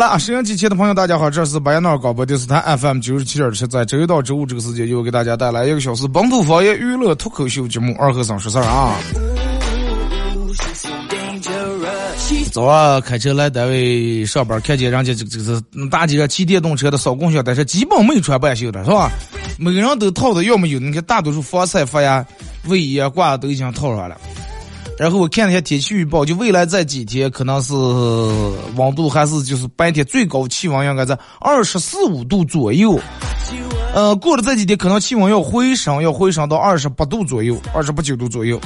[0.00, 8.96] 了，收音机前的朋友，大家好，这是白闹广播电视台 FM 九十七点七，在周一到周五这个时间，又给大家带来一个小时本土方言娱乐脱口秀节目《二和尚说事儿》啊。
[12.50, 19.10] 早上开车来单位上班，看见人家这个这个大街上骑电动车的扫共享单车，基本没穿半袖的是吧？
[19.58, 22.24] 每个人都套的，要么有，你看大多数防晒服呀、
[22.68, 24.16] 卫衣啊挂的都已经套上了。
[25.00, 27.72] 然后我看了一下天气预报，就未来这几天可能是
[28.76, 33.00] 温度还是就是白天最高气温应该在二十四五度左右，
[33.94, 38.60] 呃，过了这几天可能气温要回升，要回升到二十八度左右，二十八九度左右。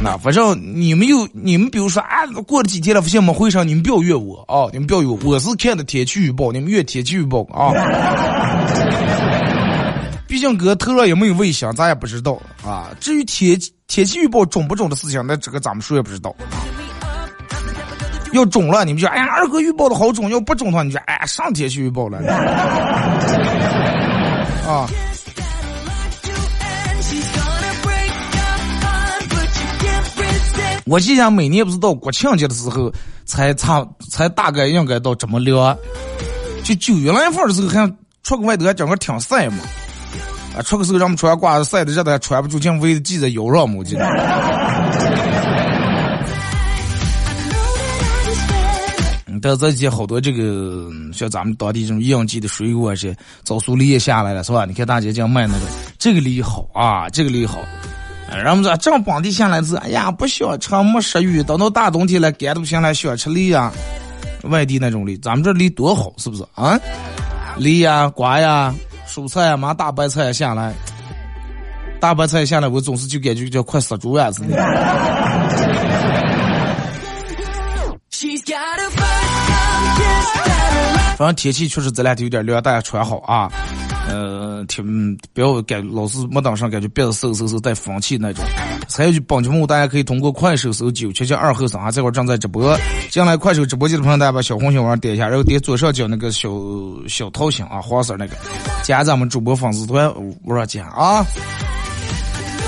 [0.00, 7.74] 那反正你们又你们比如说啊，过了几天了，发现没回升，你们不要怨我啊，你们不要怨我，我是看的天气预报，你们怨天气预报啊。
[10.28, 12.90] 毕竟哥头上也没有卫星，咱也不知道啊。
[13.00, 13.58] 至于天
[13.90, 16.32] 天气预报准不准的事情，那这个咱们谁也不知道。
[18.32, 22.18] 要准了，你们就哎呀，二哥预报的好准；要不准的话，你就哎呀，上天气预报了。
[24.64, 24.86] 啊。
[30.86, 32.92] 我记得每年不是到国庆节的时候，
[33.24, 35.76] 才差才大概应该到这么凉。
[36.62, 37.92] 就九月份的时候，还
[38.22, 39.58] 出个外头还整个挺晒嘛。
[40.56, 44.04] 啊，出个时候让我们穿挂晒的热的还穿不住，竟围着系在腰上嘛，我记得。
[49.42, 54.66] 但这几天好多这个像咱们当地这种应季的水果是枣树梨也下来了，是吧？
[54.66, 55.60] 你看大街这样卖那个，
[55.98, 57.58] 这个梨好啊，这个梨好。
[58.28, 61.42] 然后说正本地下来是，哎呀，不想吃，没食欲。
[61.42, 63.72] 等到大冬天了，干都不行了，想吃梨呀。
[64.42, 66.78] 外地那种梨，咱们这梨多好，是不是啊？
[67.56, 68.74] 梨呀，瓜呀。
[69.10, 70.72] 蔬菜啊，嘛大白菜下来，
[72.00, 74.56] 大白菜下来，我总是就感觉叫快杀猪样似的。
[81.16, 83.50] 反正天气确实这两天有点凉，大家穿好啊。
[84.08, 88.44] 呃，挺不要感老是没当上，感觉鼻子嗖嗖嗖带风气那种。
[88.96, 92.76] 还有就本节目，大家可以通过快手搜九七七二后生啊，这会儿正在直播。
[93.10, 96.50] 进来快手直播间的朋友，大家把小红心往上点一下，然后点左上角那个小
[97.08, 98.34] 小桃心啊，黄色那个，
[98.82, 100.12] 加咱们主播粉丝团，
[100.44, 101.24] 我说加啊。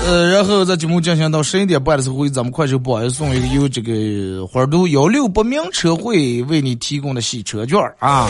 [0.05, 8.27] 呃，然后在节目进行到十一点半的时候，咱们快手榜送一个由这个花都幺六八名车会为你提供的洗车券啊。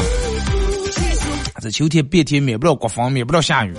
[1.61, 3.73] 这秋天变天，免不了刮风，免不了下雨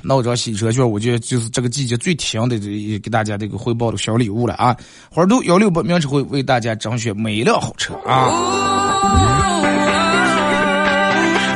[0.00, 0.02] 啊。
[0.02, 4.76] 那我这洗车券，我觉得就是这个季节最甜的，这给大家这个汇报的小礼物了啊。
[5.10, 9.60] 花都幺六八名车会为大家争选每一辆好车啊。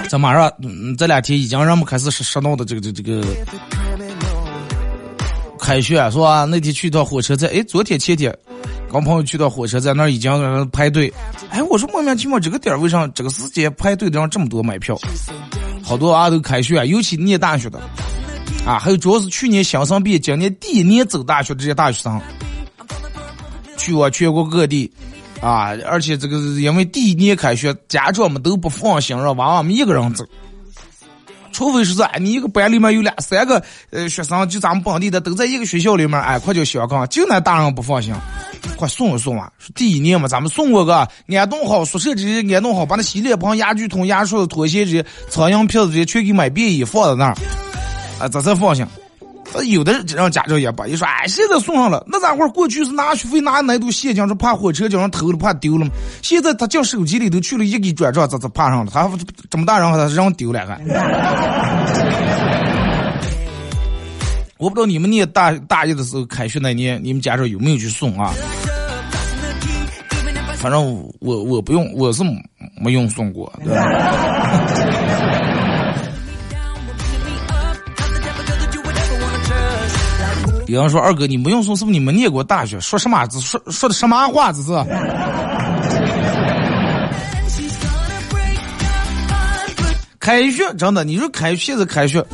[0.09, 0.53] 这马上，
[0.97, 3.25] 这两天已经让我们开始实闹的这个这这个
[5.59, 6.45] 开学是吧？
[6.45, 8.33] 那天去趟火车站，哎，昨天前天
[8.93, 11.13] 跟朋友去趟火车站，那已经排队。
[11.49, 14.97] 哎，我说莫名其妙，这个点为啥这个时间排队的让这么多买票？
[15.83, 17.81] 好多啊都开学，尤其念大学的。
[18.67, 22.21] 啊，还有主要是去年新生毕业，今年第一年走大学这些大学生，
[23.77, 24.91] 去往全国各地，
[25.43, 30.25] 啊，而且这个因为第一年开学，家长们都不放心让娃娃们一个人走，
[31.53, 38.15] 除非是哎，你一个班里面有两三个呃学生，就咱们本地的都在一个学校里面，哎，快叫相抗，就那大人不放心，
[38.79, 39.53] 快送一送啊！
[39.75, 47.37] 第一年嘛，咱们送过个安顿好宿舍这些，安顿好，把那洗脸盆、牙具桶、牙刷、拖鞋这些、苍蝇片子这些全给买便衣放在那儿。
[48.19, 48.87] 啊，这才放心。
[49.67, 55.93] 有的让家长也把一说，哎，现在送上了，那咋会过去是拿学费拿那都现金，是怕火车叫人偷了，怕丢了嘛。
[56.23, 58.91] 现在他叫手机里头去了一给转账，这才怕上了。
[58.93, 59.09] 他
[59.51, 60.81] 这么大人，他让丢了还。
[64.59, 68.33] 我不知道你们念大大一的时候开学那年，你们家长有没有去送啊？
[70.57, 70.83] 反正
[71.21, 72.23] 我我不用，我是
[72.81, 75.04] 没用送过，对吧？
[80.67, 82.81] 有人说二哥，你没用说，是不是你没念过大学？
[82.81, 83.39] 说什么子？
[83.41, 84.51] 说说的什么话？
[84.51, 84.73] 这是？
[90.19, 92.25] 开学真的，你说开学是开学，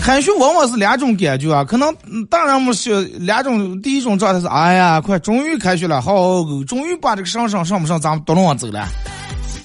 [0.00, 1.62] 开学往往是两种感觉啊。
[1.62, 1.94] 可能
[2.30, 8.88] 大人们是两种，第一种状态是，哎呀，快终于开学了，好，终于把这个上上上不上咱们都能往走了。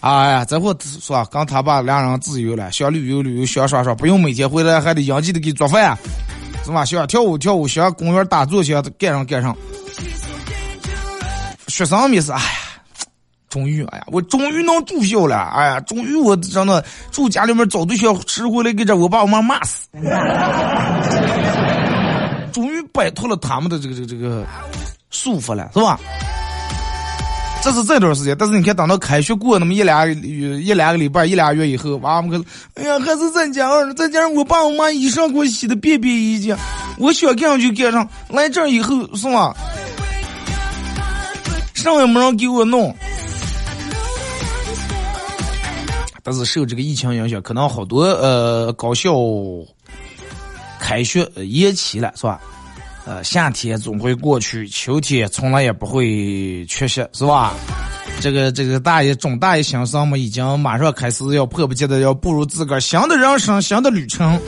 [0.01, 5.97] 哎呀，这会说跟他爸两人自由了，想旅游旅游，想耍耍，不用每天回来还得养鸡的给做饭。
[6.63, 6.85] 是吧？
[6.85, 9.55] 想跳舞跳舞，想公园打坐，想干上干上。
[11.67, 12.45] 学生没事，哎呀，
[13.49, 19.87] 终于，哎呀，我终于能住校了，哎呀，终于我真的住家里面找对象，吃回来给这我爸我妈骂死。
[22.51, 24.45] 终于摆脱了他们的这个这个这个
[25.09, 25.99] 束缚了，是吧？
[27.63, 32.45] 这是这段时间，但是你看，等到开学过那么一两一两个礼拜、一俩月以后，娃们可，
[32.75, 36.57] 哎呀，还是在家，再加上我爸我妈衣裳给我洗的便便衣件，
[36.97, 38.05] 我想干上就干上。
[38.27, 39.55] 来这儿以后是吧？
[41.73, 42.93] 啥也没人给我弄。
[46.21, 49.13] 但是受这个疫情影响，可能好多呃高校
[50.81, 52.41] 开学延期了，是吧？
[53.05, 57.53] 呃，夏天总会过去，秋天从来也不会缺席，是吧？
[58.21, 64.39] 这个这个大爷中大爷心上嘛，已经马上开始要迫不及待要步入自个儿新的人生、新的旅程。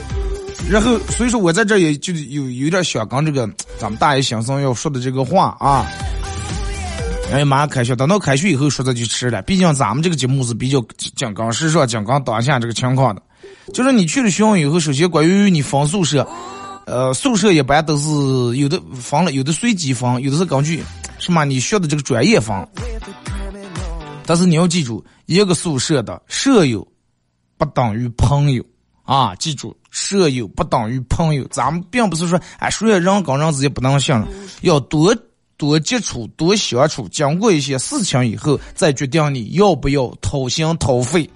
[0.70, 3.46] 然后，所以说我在这也就有有点想跟这个
[3.78, 5.86] 咱们大爷心上要说的这个话啊。
[7.30, 9.42] 哎，马上开学，等到开学以后说的就迟了。
[9.42, 10.82] 毕竟咱们这个节目是比较
[11.14, 13.20] 讲刚时说、讲刚当下这个情况的。
[13.74, 16.26] 就是你去了学校以后，首先关于你分宿舍。
[16.86, 20.82] 呃，宿舍一般都是有的分了，有的随机分，有的是根据
[21.18, 22.56] 什么你学的这个专业分。
[24.24, 26.86] 但是你要记住，一个宿舍的舍友
[27.58, 28.64] 不等于朋友
[29.02, 29.34] 啊！
[29.34, 31.44] 记住，舍友不等于朋友。
[31.50, 34.24] 咱们并不是说，哎，说人跟人之间不能信任，
[34.62, 35.12] 要多
[35.56, 41.28] 多接触，多相处，经过一些事情以后，再决定你要不要掏心掏肺。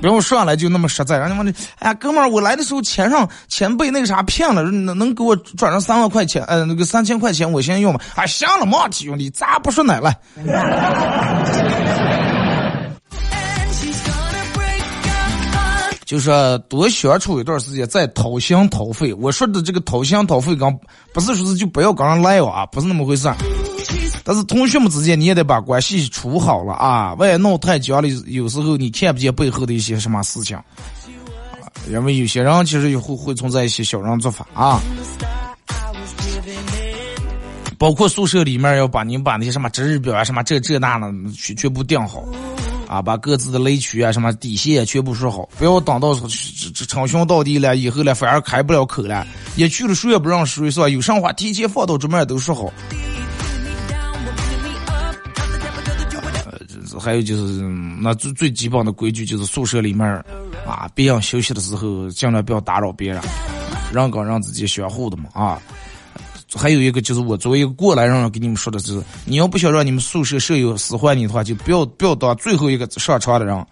[0.00, 6.42] 不用上来就那么实在，让你们的哎呀，哥们儿，我来的时候钱上钱被那个啥骗了，能能给我转上三万块钱？
[6.44, 8.00] 呃，那个三千块钱我先用吧。
[8.14, 10.14] 哎，行了，没问题，兄弟，咱不说奶了。
[16.06, 19.14] 就是多相处一段时间再掏心掏肺。
[19.14, 20.76] 我说的这个掏心掏肺，刚
[21.12, 23.28] 不是说是就不要跟人来往啊，不是那么回事。
[24.22, 27.14] 但是同学们之间，你也得把关系处好了啊！
[27.14, 30.58] 万一闹太僵了，有时候你看不见背后的一些什么事情，
[31.88, 34.80] 因为有些人其实也会会存在一些小人做法啊。
[37.78, 42.22] 包括宿舍里面要把你把那些什么值日表啊、什么这这那的全全部定好
[42.86, 46.14] 啊，把各自的雷区啊、什么底线全部说好，不要等到
[46.86, 49.26] 称兄道弟了以后了，反而开不了口了，
[49.56, 52.70] 也去了谁也不让谁是吧，有啥话提前放到桌面都说好。
[56.98, 57.60] 还有就是，
[58.00, 60.06] 那最最基本的规矩就是宿舍里面
[60.66, 63.20] 啊，别人休息的时候尽量不要打扰别人，
[63.92, 65.60] 人跟人之间相互的嘛啊。
[66.56, 73.66] 还有一个就是我作为一个过来人，给你们说的是，你要不想让你们宿舍舍友使唤你的话，就不要不要当最后一个上床的人。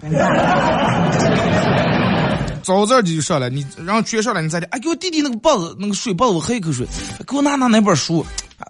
[2.62, 6.86] 早早就上来，你然后全上来，你再的，哎，给我弟弟那个棒子，那个水棒子，我喝一口水，
[7.26, 8.24] 给我拿拿那本书，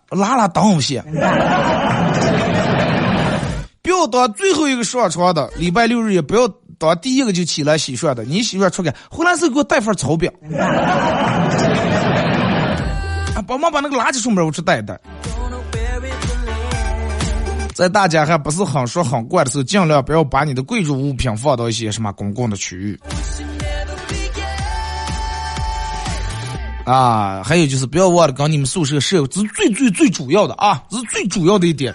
[0.09, 0.99] 拉拉东西。
[1.01, 1.11] 不
[3.99, 8.25] 要当最后一个上床的，礼拜六日也不要当第一个就起来洗涮的。
[8.25, 10.31] 你洗涮出去，回来时候给我带份草饼。
[13.35, 14.99] 啊，帮忙把那个垃圾送门我去带一带。
[17.75, 22.99] 在大家还不是很说很惯的时候，尽量不要把你的贵重物品放到一些什么公共的区域。
[26.85, 31.95] 啊，还有就是不要忘了跟你们宿舍舍友，这是最最最主要的啊，这是最主要的一点。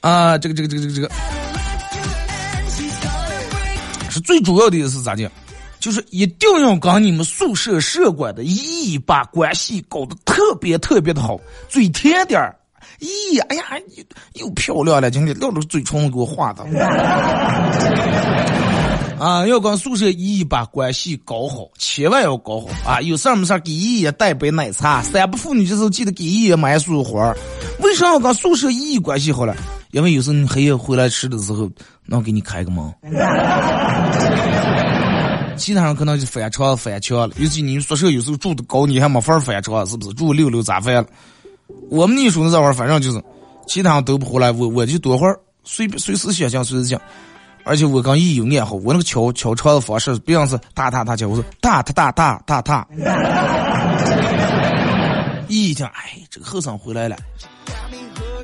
[0.00, 1.10] 啊，这个这个这个这个这个，
[4.10, 5.30] 是最主要的是咋的？
[5.80, 11.38] 就是一定要跟你们宿舍舍管的姨姨把关系搞得特别特别的好，
[11.68, 12.56] 嘴甜点儿。
[13.00, 13.64] 咦，哎呀，
[14.34, 16.64] 又漂亮了，今天露着嘴唇给我画的。
[19.18, 23.00] 啊，要跟宿舍姨姨把关系搞好，千万要搞好啊！
[23.00, 27.34] 有事儿没事儿给姨姨带杯奶茶，三不妇女的时候记得给姨姨买束花。
[27.84, 29.54] 为啥要跟宿舍姨姨关系好了？
[29.92, 31.70] 因为有时候你黑夜回来吃的时候，
[32.06, 32.92] 能给你开个门。
[35.56, 40.12] 其他人可能就翻墙翻墙了，尤其你宿舍有时候住的高，你还没法翻墙，是不是？
[40.14, 41.06] 住六楼咋翻了？
[41.90, 43.22] 我们那时候那会儿，反正就是
[43.66, 47.00] 其他人都不回来，我我就多会儿，随随时想想随时想。
[47.66, 52.86] 而且我跟一有爱好，我那个敲敲窗的方式，别人是哒哒哒敲，我说哒哒哒哒哒哒。
[55.48, 57.16] 一听，哎，这个后生回来了。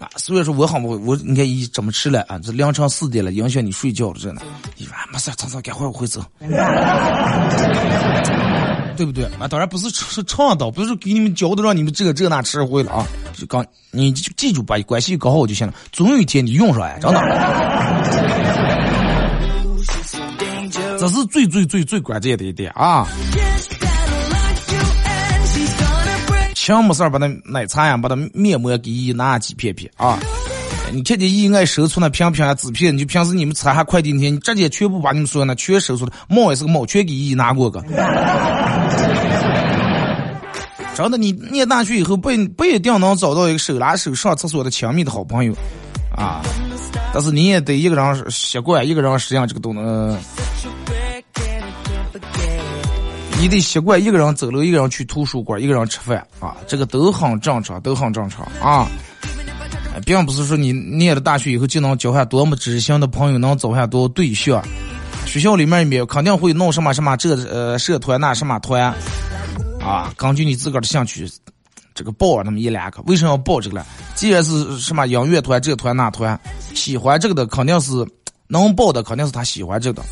[0.00, 4.42] 啊，所以说我好我我你看一这么迟了啊，这凌晨四点了，影响你睡觉了，真的。
[4.76, 6.24] 你说没事，早早赶快我回走。
[8.96, 9.24] 对不对？
[9.40, 13.06] 啊，当然不是是倡导，不是给你们教的，让你们这个这那吃会了啊。
[13.32, 15.72] 就刚你就记住，把关系搞好就行了。
[15.90, 17.20] 总有一天你用上哎，真的。
[20.98, 23.06] 这是最最最最关键的一点啊。
[26.70, 30.18] 强没事把那奶茶呀，把那面膜给姨拿几片片啊。
[30.92, 37.80] 你看见姨爱收出那瓶瓶啊纸片，你就平时你们吃还快递那天，你直接全部把你们所有那全收出来，猫也是个猫，全给姨拿过个。
[40.94, 45.54] 真的，你念大学以后不不一定能找到一个手拉手上厕所的亲密的好朋友
[46.16, 46.42] 啊，
[47.12, 50.18] 但是你也得一个人习惯，一个人实际上这个都能。
[53.40, 58.86] 你得习惯一个人走路，一个人去图书馆，一个人吃饭啊，这个都很正常，都很正常啊。
[60.04, 64.62] 并不是说你念了大学以后就能交下多么知心的朋友，能找下多对象。
[65.24, 68.94] 学校里面也肯定会弄什么什么这呃社团那什么团
[69.80, 71.26] 啊，根据你自个儿的兴趣，
[71.94, 73.00] 这个报那么一两个。
[73.06, 73.86] 为什么要报这个呢？
[74.14, 76.38] 既然是什么音乐团、这团那团，
[76.74, 78.06] 喜欢这个的肯定是
[78.48, 80.02] 能报的，肯定是他喜欢这个。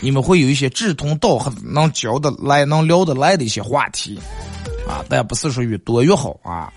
[0.00, 4.18] 你们会有一些志同道合、能交得来、能聊得来的一些话题，
[4.86, 6.72] 啊，但不是说越多越好啊。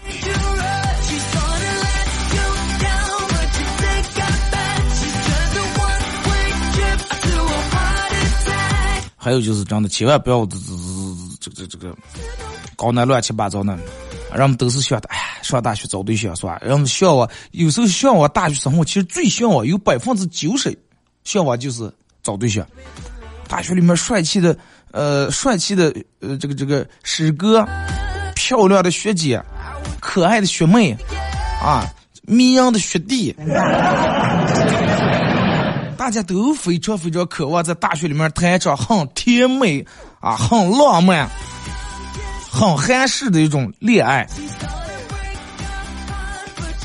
[9.21, 10.57] 还有就是真的，千万不要这
[11.41, 11.95] 这这这个
[12.77, 13.77] 搞那乱七八糟的，
[14.33, 16.57] 人们都是想的，哎，上大学找对象是吧？
[16.63, 20.75] 人们向往，有时候向往大学生活，其实最向往有百分之九十
[21.25, 22.65] 向往就是找对象。
[23.49, 24.55] 大学里面帅气的，
[24.91, 27.67] 呃，帅气的，呃，这个这个师哥，
[28.35, 29.43] 漂亮的学姐，
[29.99, 30.95] 可爱的学妹，
[31.59, 31.83] 啊，
[32.21, 33.35] 迷人的学弟，
[35.97, 39.83] 大家都非常非常渴望在大学里面谈一场很甜美
[40.19, 41.27] 啊，很浪漫，
[42.51, 44.27] 很韩式的一种恋爱。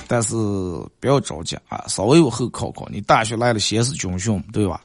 [0.06, 0.34] 但是
[1.00, 4.80] 不要着急啊，稍微往后考考，你大学来了先是军训，对吧？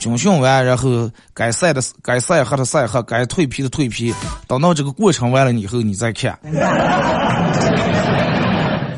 [0.00, 4.12] 军训完，然后该晒的该晒黑的晒黑，该蜕皮的蜕皮。
[4.48, 6.36] 等到这个过程完了以后，你再看。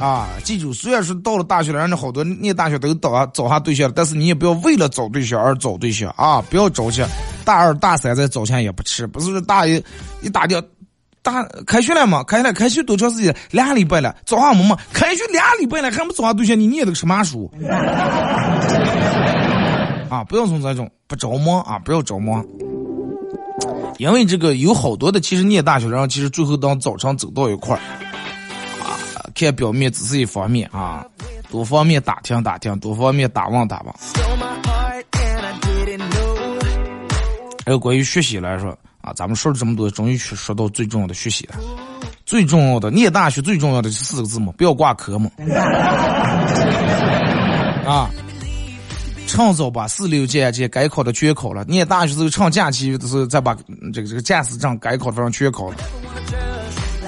[0.01, 6.43] 啊，记住，虽然说到了大学了，人家好多念大学都找下找下对象了，但是你也不要为了找对象而找对象啊！
[6.51, 7.05] 不要着急，
[7.45, 9.07] 大二大三再找钱也不迟。
[9.07, 9.81] 不是说大一
[10.21, 10.61] 一打掉，
[11.23, 12.25] 大开学了嘛？
[12.25, 13.33] 开学了开学多长时间？
[13.53, 14.77] 俩礼拜了，找下么嘛？
[14.93, 17.49] 开学俩礼拜了还没找下对象，你念的什么书？
[20.13, 22.45] 啊，不要从这种不着忙啊，不要着忙，
[23.97, 27.81] 因为这个有好多的，其实念大学然后，其实最后当早上走到一块儿，
[28.85, 28.93] 啊，
[29.35, 31.03] 看表面只是一方面啊，
[31.51, 33.95] 多方面打听打听，多方面打望打望。
[37.65, 41.55] 还有关于学习来说啊，咱们说了这么多，终于去说到最重要的学习了。
[42.27, 45.31] 最重要的念大学最重要的是四个字嘛，不要挂科嘛。
[47.89, 48.11] 啊。
[49.33, 51.65] 趁早把四六级、这该考的全考了。
[51.65, 53.57] 念大学时候趁假期的时候再把
[53.91, 55.77] 这个这个驾驶证该考的上全考了。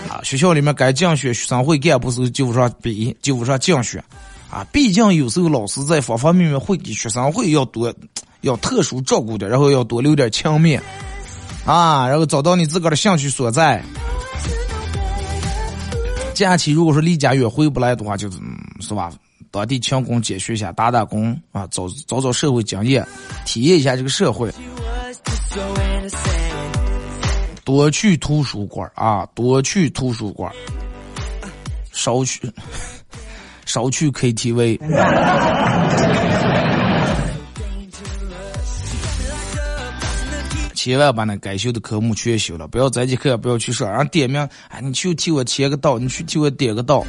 [0.09, 4.02] 啊，学校里面该竞选学生会干部时候就上比就上竞选。
[4.50, 7.93] 啊，毕竟有时候老师在方方面面会给学生会要多
[8.40, 10.83] 要特殊照顾点，然后要多留点情面。
[11.66, 13.85] 啊，然后找到你自个的兴趣所在。
[16.33, 18.38] 假期如果说离家远回不来的话，就是
[18.81, 19.12] 是吧？
[19.54, 23.06] 当地勤工俭学一下，打打工啊，找找找社会经验，
[23.46, 24.52] 体验一下这个社会。
[27.62, 30.52] 多去图书馆啊，多去图书馆，
[31.92, 32.50] 少去
[33.64, 34.80] 少去 KTV。
[40.75, 47.06] 千万把那该修的科目全修了，不要在节课不要去上，让点名，哎，你去替我签个到，你去替我点个到。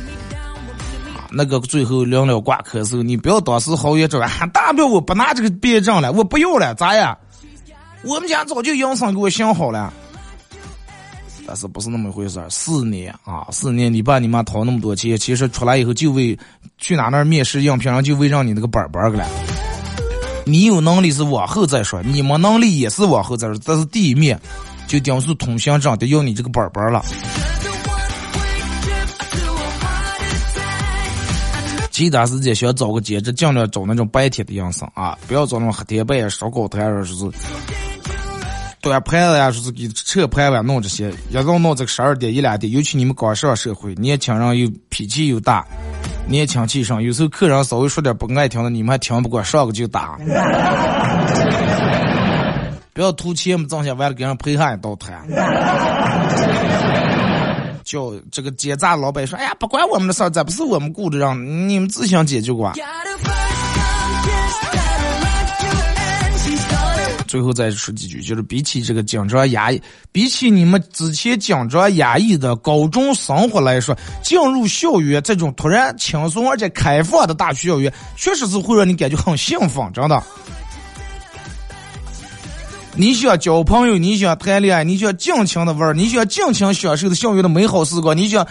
[1.38, 7.18] 那个最后领了挂科时候，你不要当时好言这还大不了我不拿这个毕业证了，我不要了，咋呀？
[8.04, 9.92] 我们家早就营生给我想好了，
[11.46, 16.38] 但是不是那么回事四年啊，四年你爸你妈掏那么多钱，其实出来以后就为
[16.78, 19.28] 去哪那面试应聘，就为让你那个本本个了。
[20.46, 24.40] 你有能力是往后再说，你没能力也是往后再说，但是第一面
[24.88, 27.04] 就顶是通行证得要你这个本本了。
[31.96, 37.38] 其他时间想找个兼职，尽量找那种白天的营生啊，不要找那种黑天半夜烧烤摊儿，说是
[38.82, 45.66] 端盘子呀，说是给扯盘子弄这些，一弄弄这个十二点一两点，尤其你们刚上社会，年轻人又脾气又大，
[46.28, 50.18] 年轻气盛，有时候客人稍微说点不爱听的，你们还听不惯，上个就打。
[52.94, 55.26] 不要图钱嘛，挣钱完了给人陪下一道摊。
[57.86, 62.74] 叫这个奸诈老板说：“哎呀，不关我们的事儿，这不是我们雇的人，你们自行解决吧。”
[67.28, 80.24] 最后再说几句，就是比起这个紧张压抑，比起你们之前紧张压抑的高中生活来说，进入校园这种突然轻松而且开放的大学校园，确实是会让你感觉很兴奋，真的。
[82.98, 88.48] 你想交朋友，你想谈恋爱，你想尽情的玩，你想尽情享受的校园的美好时光，你想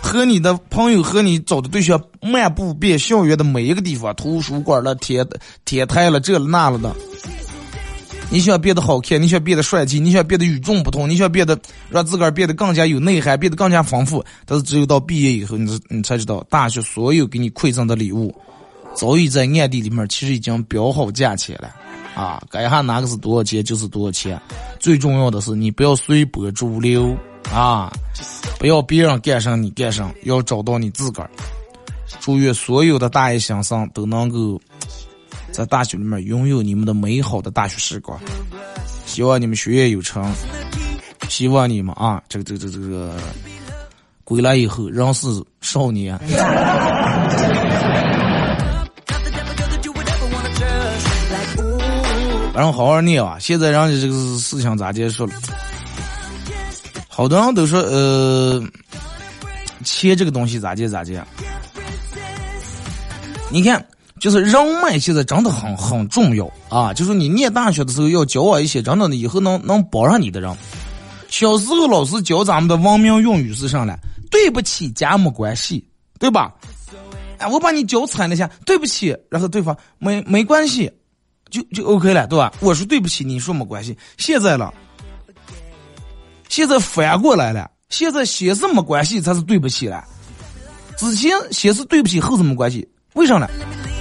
[0.00, 5.26] 和你的朋友和你找的对象漫步遍校园的每一个地方，图书馆了、铁
[5.64, 6.94] 铁台了、这了那了的。
[8.30, 11.58] 你想变得好看，你想变得帅气，你想变得与众不同，你想变得
[11.90, 14.24] 让自个儿变得更加有内涵，变得更加丰富。
[14.46, 18.32] 但是只有到毕业以后，你你才知道，大学所有给你馈赠的礼物，
[18.94, 21.68] 早已在暗地里面其实已经标好价钱了。
[22.18, 24.40] 啊，该下哪个是多少钱就是多少钱，
[24.80, 27.16] 最重要的是你不要随波逐流
[27.54, 27.92] 啊，
[28.58, 31.30] 不要别人干上你干上，要找到你自个儿。
[32.18, 34.60] 祝愿所有的大一新生都能够
[35.52, 38.18] 在大学里面拥有你们的美好的大学时光，
[39.06, 40.28] 希望你们学业有成，
[41.28, 43.16] 希望你们啊，这个这个这个这个
[44.24, 45.28] 归来以后仍是
[45.60, 46.18] 少年。
[52.58, 53.38] 然后好好念啊！
[53.38, 55.32] 现在人家这个事情咋结束了？
[57.08, 58.60] 好多人都说，呃，
[59.84, 61.22] 钱这个东西咋结咋结？
[63.48, 63.86] 你看，
[64.18, 66.92] 就是人脉现在真的很很重要啊！
[66.92, 70.52] 就是你念大学的时候要交往一些真的以后能能帮上你的人。
[71.28, 73.96] 小时候老师教咱们的文明用语是啥呢？
[74.32, 76.52] 对不起，家没关系，对吧？
[77.38, 80.90] 哎，我把你脚踩了一下，对不起，然后对方没没关系。
[81.50, 82.52] 就就 OK 了，对吧？
[82.60, 83.96] 我说对不起，你说没关系。
[84.16, 84.72] 现在了，
[86.48, 90.04] 现在反过来了，现在先是没关系才是对不起了。
[90.96, 93.48] 之前先是对不起，后是没关系，为啥呢？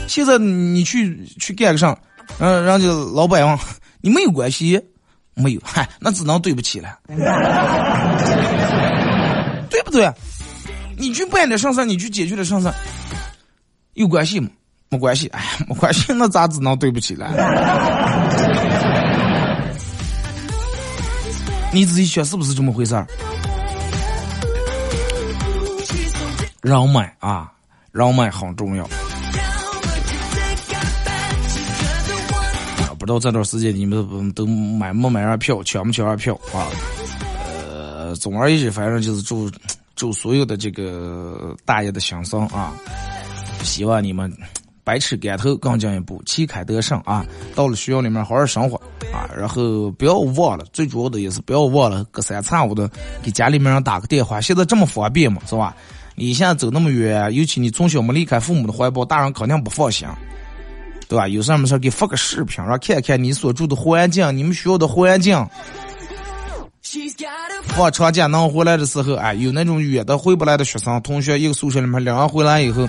[0.08, 1.98] 现在你去去干个啥，
[2.40, 3.60] 嗯，人家老板问
[4.02, 4.82] 你没有关系，
[5.34, 6.98] 没有，嗨，那只能对不起了，
[9.70, 10.12] 对不对？
[10.98, 12.72] 你去办点啥事，你去解决点啥事，
[13.94, 14.50] 有关系吗？
[14.90, 17.28] 没关系，哎，没关系， 那咋只能对不起了？
[21.74, 23.06] 你自己想是不是这么回事儿？
[26.62, 27.52] 人脉啊，
[27.92, 28.84] 让买很重要。
[28.86, 28.90] 啊
[33.00, 36.68] 不知道这段时间你们都买没买上票，抢没抢上票啊？
[37.70, 39.52] 呃，总而言之，反正就是祝
[39.96, 42.74] 祝所有的这个大爷的新生啊，
[43.64, 44.32] 希望你们。
[44.88, 47.26] 百尺竿头更进一步，旗开得胜啊！
[47.54, 48.78] 到了学校里面好好生活
[49.12, 52.90] 啊，然后不要忘了，最主要的也是不要忘了隔三差五的
[53.22, 54.40] 给家里面人打个电话。
[54.40, 55.76] 现在这么方便嘛，是吧？
[56.16, 60.08] 你现在走那么远，尤其你从小没离开父母的怀抱，大人肯定不放心，
[61.10, 61.28] 对吧？
[61.28, 65.46] 有事没事给发个视频，让看看你所住的环境，你们学校的环境。
[67.76, 72.88] 放长假能回来的时候，哎，有那种远的回不来的学生同学，一个宿舍里面两人回来以后。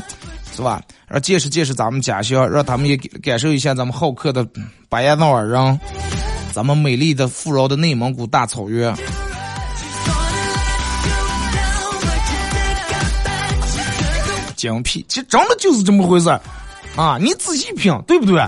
[0.54, 0.80] 是吧？
[1.06, 4.46] 让见识见识咱们家乡，让他们也感受一下咱们好客的
[4.88, 5.80] 巴彦淖尔人，
[6.52, 8.94] 咱们美丽的富饶的内蒙古大草原。
[14.56, 16.40] 精辟，其实真的就是这么回事儿
[16.96, 17.16] 啊！
[17.20, 18.44] 你仔细品，对不对？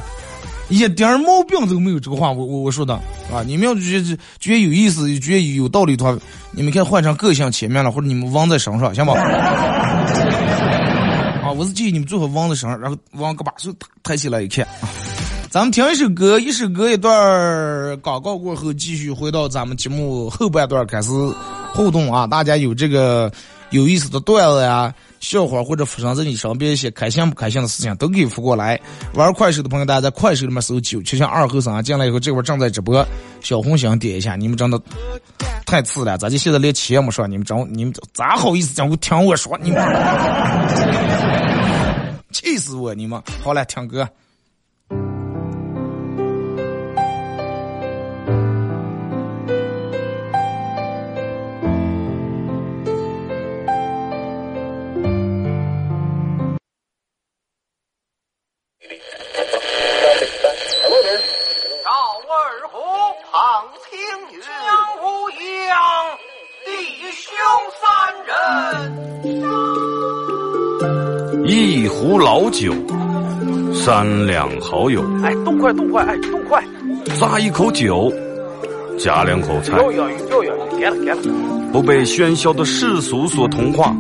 [0.69, 2.01] 一点毛病都没有。
[2.01, 2.95] 这个话我我我说的
[3.33, 3.45] 啊！
[3.47, 6.19] 你们要觉得觉得有意思，觉得有道理的话，
[6.51, 9.13] 你们可以换成个性前面了，或者你们忘在身上，行不
[11.53, 14.67] 我是建议你们最好往的上，然后往个把手抬起来一看。
[15.51, 21.11] 咱们听一首歌，一首歌一段广告过后，继续回到咱们节目后半段开始
[21.75, 22.25] 互动啊。
[22.25, 23.31] 大家有这个
[23.71, 28.81] 有意思的段子呀、笑话，或者发生在你身边一些开心不开心的事情，都可以发过来。
[29.15, 33.05] 玩快手的朋友，大家在快手里面搜九七像二后生进来以后，这会儿正在直播，
[33.41, 34.37] 小红心点一下。
[34.37, 34.81] 你们真的
[35.71, 37.31] 太次了，咱就现在连钱也没上？
[37.31, 39.81] 你们整你们咋好意思讲我听我说你们？
[42.33, 42.93] 气死我！
[42.93, 44.09] 你们好了，听歌。
[72.51, 72.73] 酒，
[73.73, 75.03] 三两好友。
[75.23, 76.63] 哎，动快动快，哎，动快！
[77.19, 78.13] 咂一口酒，
[78.99, 79.77] 夹两口菜。
[79.79, 81.17] 又要又要，给了给了。
[81.73, 83.95] 不被喧嚣的世俗所同化。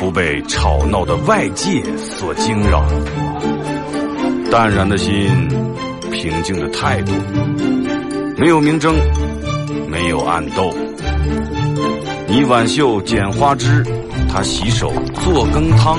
[0.00, 2.84] 不被吵闹的外界所惊扰，
[4.50, 5.30] 淡然的心，
[6.10, 7.12] 平静的态度，
[8.36, 8.92] 没有明争，
[9.88, 10.74] 没有暗斗。
[12.26, 13.84] 你挽袖剪花枝，
[14.28, 15.98] 他洗手做羹汤，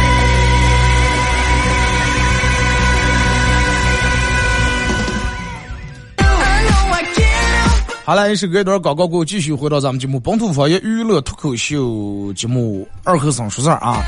[8.11, 11.85] 好了，是隔一段广告过后，继续回到咱们节目《本土方言娱乐脱口秀》
[12.33, 14.03] 节目二和尚说事儿啊。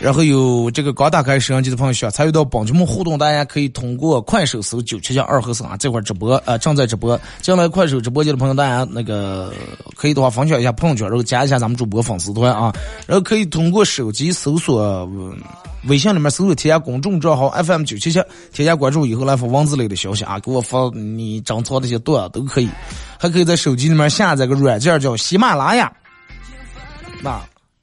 [0.00, 7.20] 然后有这个刚打开摄像机的朋友需要参与到本节目互动，大家可以通过快手搜九七七二和尚啊，这块直播啊正在直播。
[7.42, 9.52] 进来快手直播间的朋友，大家那个
[9.94, 12.74] 可以的话分享一下朋友圈，然后加一下咱们主播粉丝团啊。
[13.06, 15.06] 然后可以通过手机搜索
[15.88, 18.18] 微信里面搜索添加公众账号 FM 九七七，
[18.50, 22.68] 添加关注以后来发文字类的消息啊，给我发你整错那些段都可以。
[23.18, 25.92] 还可以在手机里面下载个软件叫喜马拉雅，
[27.22, 27.40] 那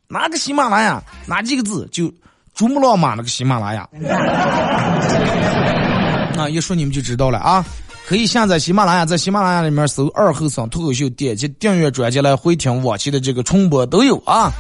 [0.08, 2.14] 哪个喜马拉雅哪几个字就
[2.54, 3.88] 珠穆朗玛那个喜马拉雅，
[6.36, 7.66] 那一说你们就知道了啊！
[8.06, 14.52] 可以下载喜马拉雅，在喜马拉雅里面搜二后生脱口秀，点击订阅专辑来回听往期的这个重播都有啊。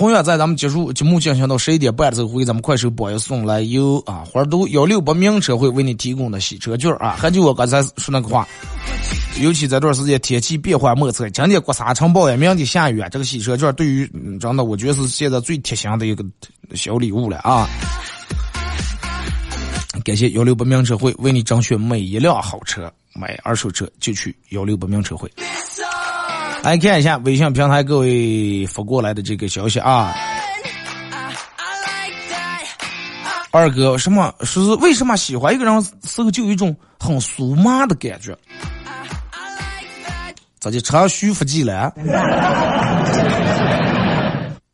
[0.00, 7.16] 同样在咱们结束节目进行到十一点半的时候，会给咱们快手榜一送来由啊花都幺六八名车会为你提供的洗车券啊。
[7.18, 8.48] 还就我刚才说那个话，
[9.42, 14.10] 尤其这段时间天气变化莫测，今天刮沙尘暴呀，明天下雨啊，这个洗车券对于
[14.40, 16.24] 真的我觉得是现在最贴心的一个
[16.72, 17.68] 小礼物了啊。
[20.02, 25.30] 感谢幺六八名车会为你争取每一辆好车，买二手车就去幺六八名车会。
[26.62, 30.14] 来看一下微信平台各位发过来的这个消息啊，
[33.50, 38.36] 二哥，什么是为什么喜欢一个人时候就有一种很酥麻的感觉？
[40.60, 41.90] 咋就长徐福记了？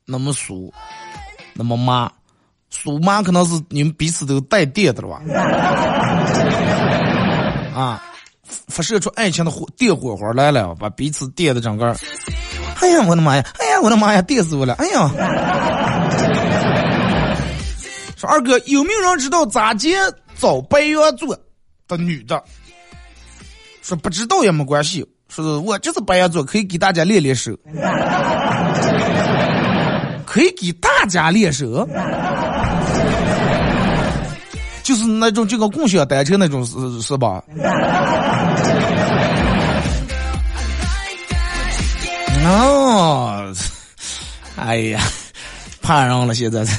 [0.04, 0.70] 那么酥，
[1.54, 2.10] 那么麻，
[2.72, 5.20] 酥麻可能是你们彼此都带电的了吧？
[7.80, 8.02] 啊。
[8.68, 11.94] 发射出爱情的火电火花来了，把彼此电的整个。
[12.80, 13.44] 哎呀，我的妈呀！
[13.58, 14.20] 哎呀，我的妈呀！
[14.22, 14.74] 电死我了！
[14.74, 15.08] 哎呀！
[18.16, 19.96] 说二哥，有没有人知道咋接
[20.38, 21.36] 找白羊座
[21.88, 22.42] 的女的？
[23.82, 27.56] 说不知道也没关系，说我就是白羊座，可以给大家练练手，
[30.26, 31.86] 可以给大家练手。
[34.86, 37.42] 就是那种就跟共享单车那种是是吧？
[42.48, 43.52] 哦，
[44.54, 45.00] 哎呀，
[45.82, 46.64] 怕人了现在。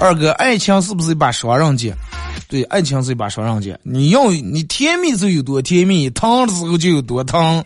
[0.00, 1.94] 二哥，爱情是不是一把双刃剑？
[2.48, 3.78] 对，爱情是一把双刃剑。
[3.82, 7.62] 你要你甜蜜就有多甜蜜，疼的时候就有多疼。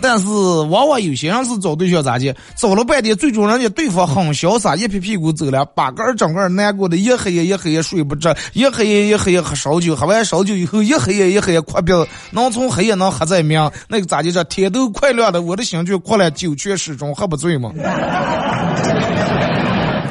[0.00, 2.34] 但是往往有些人是找对象咋的？
[2.56, 14.30] 找了半天，最终人家对方很潇洒，一屁屁股走了，把个儿整个难过的，一黑夜一黑夜睡不着，一黑夜一黑夜喝烧酒，喝完烧酒以后，一黑夜一黑夜哭鼻子，能从黑夜能喝在明，那个咋的？
[14.30, 17.72] 这天都快亮了，我的心却哭了，酒却始终喝不醉嘛。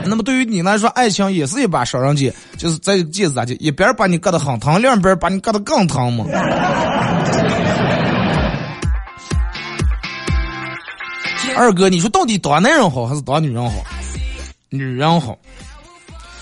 [0.09, 3.53] 那么对于你来说，爱情也是一把双刃剑，就是在剑咋的？
[3.55, 6.25] 一边把你割得很疼，另一边把你割得更疼嘛。
[11.57, 13.83] 二哥，你说到底当男人好还是当女人好？
[14.69, 15.35] 女人好。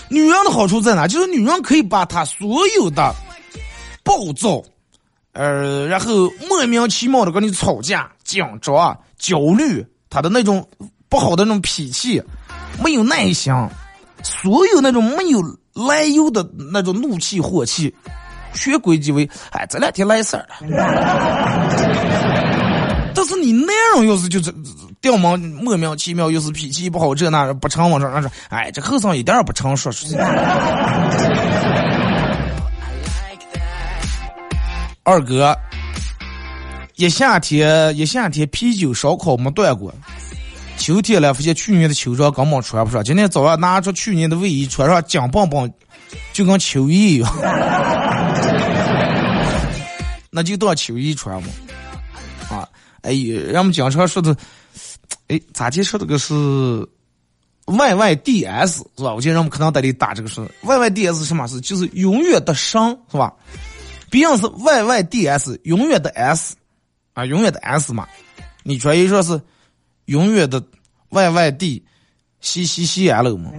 [0.08, 1.08] 女人的好处在哪？
[1.08, 3.14] 就是女人可以把她所有的
[4.04, 4.62] 暴躁，
[5.32, 10.68] 呃，然后莫名其妙的跟你吵架、紧张、焦虑，她的那种
[11.08, 12.22] 不好的那种脾气，
[12.84, 13.52] 没有耐心，
[14.22, 17.92] 所有那种没有来由的那种怒气火气，
[18.54, 20.56] 全归结为哎这两天来事儿了。
[23.26, 24.52] 是你那样要是就是
[25.00, 29.92] 掉毛莫名其妙，又是脾气不好，这那不成往这那说，哎，这后生一点也不成说。
[35.04, 35.56] 二哥，
[36.96, 39.94] 一夏天一夏天啤酒烧烤没断过，
[40.76, 45.72] 秋天了发现去年的秋装根本穿不上，今天早上拿出去年的卫衣穿上，紧绷绷，
[46.32, 47.32] 就跟秋衣一样，
[50.30, 51.48] 那就当秋衣穿嘛。
[53.06, 54.36] 哎，人们经常说的，
[55.28, 56.34] 哎，咋介绍这个是
[57.66, 59.14] YYDS 是吧？
[59.14, 61.60] 我记得人们可能在里打这个是 YYDS 什么是？
[61.60, 63.32] 就是永远的生是吧？
[64.10, 66.56] 别人是 YYDS 永远的 S
[67.14, 68.06] 啊，永远的 S 嘛。
[68.62, 69.40] 你专业说是
[70.06, 70.60] 永远的
[71.10, 71.82] YYD
[72.40, 73.52] C C C L 嘛？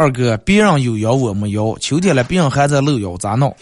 [0.00, 3.54] 二哥，别人有腰我没腰，秋天了别人还在露腰，咋弄？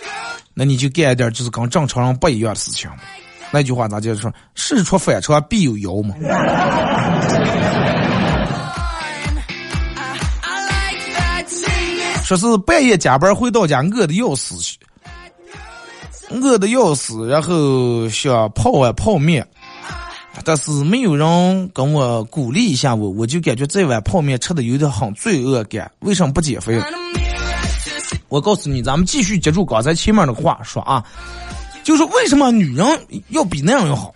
[0.55, 2.99] 那你就干一点就是跟正常人不一样的事情嘛。
[3.51, 4.33] 那句话咋就说？
[4.55, 6.15] 事出反常必有妖嘛。
[12.23, 14.55] 说是半夜加班回到家，饿的要死，
[16.31, 19.45] 饿的要死，然后想泡碗泡面，
[20.45, 25.91] 但是没有人跟我鼓励一下我，我就感觉这碗泡面吃的有点很罪恶感。
[26.01, 26.81] 为什么不减肥？
[28.29, 31.05] 我告诉你，咱们继续接住刚才前面的话说啊，
[31.83, 32.87] 就是为什么女人
[33.29, 34.15] 要比那样要好？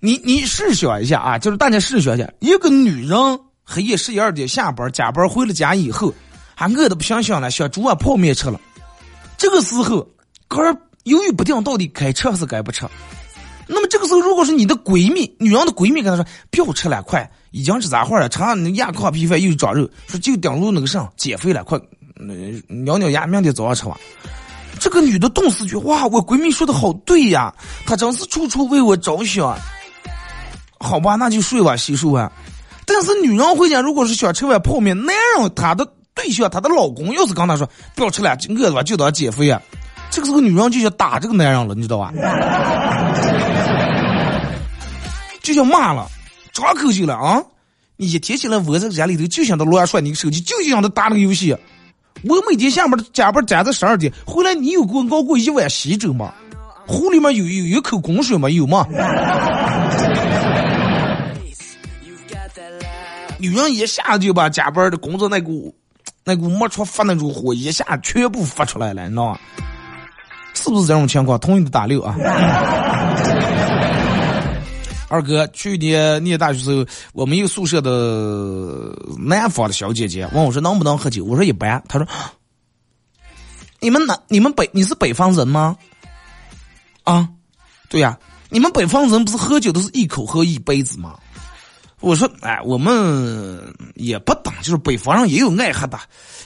[0.00, 3.18] 你你试想一下啊，就是大家试想一下，一个女人
[3.62, 6.12] 黑夜十一二点下班加班回了家以后。
[6.56, 8.60] 还饿得不行行了，想煮碗泡面吃了。
[9.36, 10.06] 这个时候，
[10.46, 12.86] 哥儿犹豫不定，到底该吃还是该不吃。
[13.66, 18.28] 那么这个时候，如果是你的闺蜜，女人的闺蜜跟她说：“不要吃了，快，已经是咋话了？
[18.28, 21.78] 吃那亚克皮饭又长肉，说就顶住那个啥，减肥了，快，
[22.86, 23.98] 咬咬牙，明天早上吃吧。”
[24.80, 27.54] 这个女的顿时觉得：“哇，我闺蜜说的好对呀，
[27.86, 29.56] 她真是处处为我着想。”
[30.78, 32.30] 好吧，那就睡吧，洗漱啊。
[32.86, 35.86] 但是女人回家，如果是想吃碗泡面，男人他的。
[36.16, 39.60] 对象，她的老公要是跟她说不要吃了，饿了吧就当减肥啊。
[40.12, 42.12] 这个时候女人就想打这个男人了，你知道吧？
[45.44, 46.08] 就想骂了，
[46.54, 47.40] 张口就了啊！
[47.98, 51.54] 你一天起来窝在家里头，就想着乱耍你个手机，就想着打那个游戏。
[52.24, 56.32] 我每天下班加班加到十二点，回来你有给我熬过一碗稀粥吗？
[56.86, 58.48] 壶里面有有一口滚水吗？
[58.48, 58.86] 有吗？
[63.38, 65.74] 女人一下就把加班的工作那股。
[66.24, 69.38] 那股没处发那种火，一下全部发出来了，你知道吗？
[70.54, 71.38] 是不是这种情况？
[71.38, 72.16] 同意的打六啊！
[75.08, 81.82] 二哥，去年念大学时候，我们一个宿舍的南方的小姐姐问我说能不能喝酒，我说一般。
[81.88, 82.08] 她说
[83.80, 85.76] ：“你们南，你们北，你是北方人吗？”
[87.04, 87.28] 啊，
[87.88, 91.18] 对呀，你们北方人不是喝酒都是一口喝一杯子吗？
[92.00, 93.58] 我说，哎，我们
[93.94, 95.98] 也不懂，就是北方人也有爱喝的，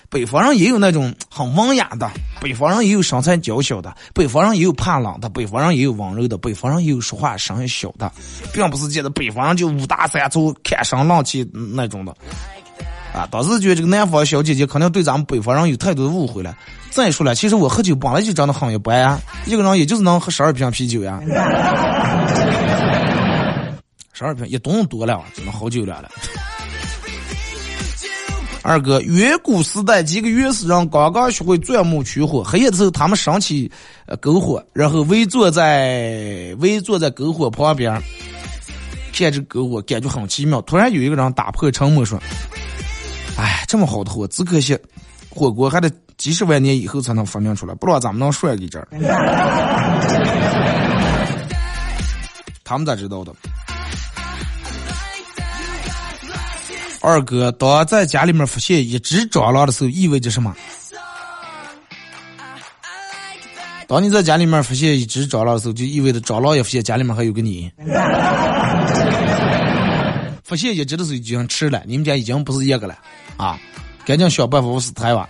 [0.09, 2.09] 北方人也有那种很文雅的，
[2.41, 8.13] 北方人也有身材娇小的，北方人也有怕冷的，北方人也有温柔的，北方人也有说话声音小的，
[8.53, 12.15] 并不是觉得北方人就五大三粗、看声浪气那种的。
[13.13, 16.55] 啊，当时觉得这个南方小姐姐肯定对咱们北方人有太多的误会了。
[16.91, 21.19] 再说了，其实我喝酒本来就长得很一般啊，一个人也就是能喝十二瓶啤酒呀。
[24.19, 26.11] 十二瓶一吨多了，真的好久了了。
[28.65, 33.71] 二哥，远古时代几个原始人刚刚学会钻木取火，黑夜的时候他们升起
[34.21, 37.93] 篝火，然后围坐在围坐在篝火旁边，
[39.13, 40.61] 看着篝火，感觉很奇妙。
[40.63, 42.21] 突然有一个人打破沉默说
[43.39, 44.77] ：“哎，这么好的火，只可惜
[45.31, 48.85] 火锅还得几十万年以后才能发明出来，不知道咱们能涮给这。”
[52.65, 53.33] 他们咋知道的？
[57.09, 60.55] 二哥，当在家里面发现一只蟑螂的时候，意味着什么？
[63.87, 67.73] 当你在家里面发现一只蟑螂的时候，就意味着蟑螂也发现家里面还有个你。
[70.45, 72.99] 发现一只的时候已经迟了，你们家已经不是一个了
[73.39, 73.59] 啊！
[74.05, 75.27] 赶紧想办法死台吧。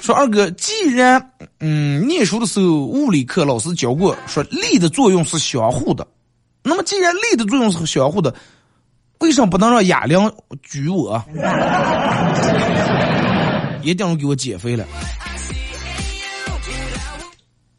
[0.00, 1.30] 说二哥，既然
[1.60, 6.04] 嗯念书的时候物理课老师教过，说力的作用是相互的，
[6.64, 8.34] 那么既然力的作用是相互的。
[9.20, 10.30] 为什么不能让哑铃
[10.62, 11.22] 举我？
[13.82, 14.84] 一定要给我减肥了。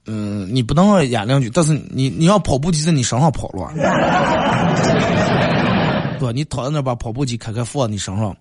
[0.06, 3.70] 嗯，你不能让哑铃举，但是你你要跑步机在你身上跑了，
[6.18, 6.32] 对吧？
[6.34, 8.36] 你躺在那把跑步机开开放你身上。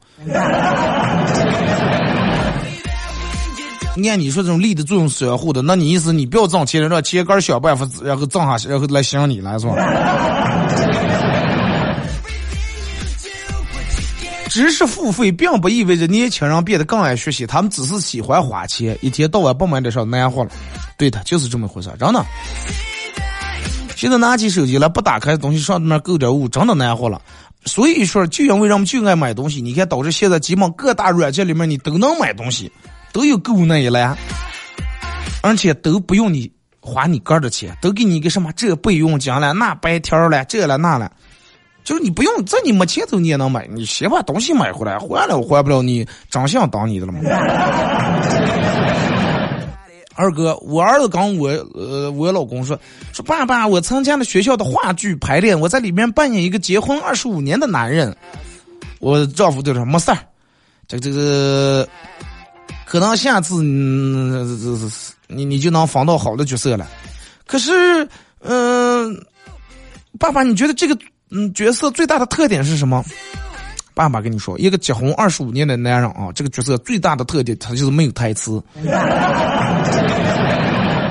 [4.09, 9.75] 按你说这种力的作用是相互的，那你意思你不要挣钱，让钱杆想办法，然后挣下，然后来想你来是吧？
[14.57, 20.51] 知识付费并不意味着年轻人变得更爱学习，他们只是喜欢花钱，一天到晚不买点啥难活了。
[20.97, 22.25] 对的，就是这么回事，真的。
[23.95, 27.21] 现在拿起手机来不打开东西上面购点物，真的难活了。
[27.66, 32.73] 所以说，就因为人们就爱买东西，你看导致现在基本各大软件里面你都能买东西。
[33.12, 34.16] 都有购物那一栏，
[35.42, 41.12] 而且都不用你花你个的钱，都给你一个什么这备用金了，那白条了，这了那了，
[41.87, 47.20] 就是你不用在你没钱头你也能买，你先把东西买回来，还了我还不了你长相当你的了吗？
[50.16, 52.77] 二哥，我儿子跟我呃我老公说
[53.12, 58.16] 说爸爸，我参加了学校的话剧排练，我在里面扮演一个结婚二十五年的男人。
[58.99, 60.18] 我丈夫就说没事儿，
[60.88, 61.88] 这这个。
[62.85, 66.87] 可能下次，你你就能防到好的角色了。
[67.46, 68.09] 可是，
[68.40, 69.14] 嗯，
[70.18, 70.96] 爸爸，你觉得这个
[71.31, 73.05] 嗯角色最大的特点是什么？
[73.95, 78.62] 爸爸跟你说，一个结婚二十五年的男人啊，这个角色最大的特点，他就是没有台词。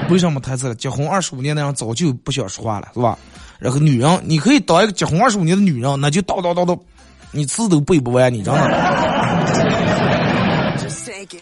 [0.10, 0.74] 为什么台词？
[0.76, 3.18] 结婚二十五年的人早就不想说话了，是吧？
[3.58, 6.80] 然后女人，你可以当一个结婚二十五年的女人，那就叨叨叨叨，
[7.32, 8.68] 你词都背不完，你知道吗？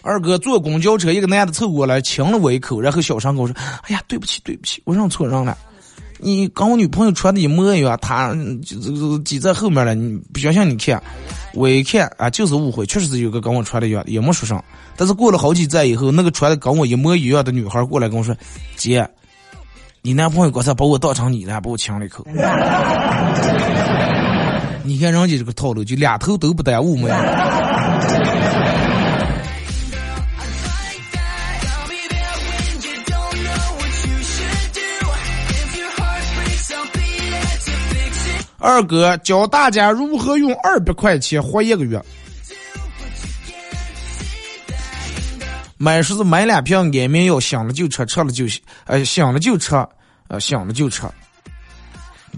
[0.02, 5.58] 二哥坐公交车，一个男的凑过来亲了我一口，然后小声跟我说：“哎呀，对不起，对不起，我认错人了。
[6.24, 8.34] 你跟我女朋友穿的一模一样，她
[8.64, 9.94] 就就挤在后面了。
[9.94, 11.02] 你不相信你看，
[11.52, 14.64] 我一看啊，就是误会，确实是有个跟我穿的一样，也没说啥。
[14.96, 18.34] 但是过了好几站以后，那个穿的跟我一模一样的女孩过来跟我说：
[18.74, 19.06] 姐，
[20.00, 22.26] 你男朋友刚才把我当成你了，把我亲了一口。
[24.82, 27.08] 你看人家这个套路，就俩头都不耽误嘛。”
[38.64, 42.02] 二哥教大家如何用二百块钱活一个月。
[45.76, 48.46] 买是买两瓶安眠药，醒了就吃，吃了就，
[48.86, 49.74] 呃，醒了就吃，
[50.28, 51.02] 呃，醒了就吃。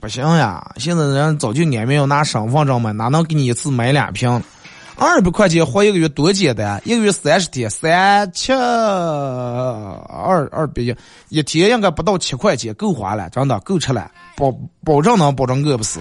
[0.00, 4.42] 不行呀，现在人早就安眠药拿身份证买，哪能给你一次买两瓶？
[4.98, 10.96] 二百块钱活一个月多简单，一个月三十天，三七二二百一，
[11.28, 14.50] 一天应该不到七块钱，够花了，真的够吃了，保
[14.82, 16.00] 保证能保证饿不死。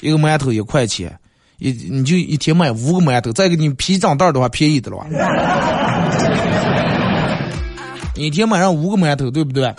[0.00, 1.16] 一个馒头一块钱，
[1.58, 5.06] 一你就一天买五个馒头，再给你皮张袋的话便宜的了。
[8.16, 9.72] 一天买上五个馒头，对不对？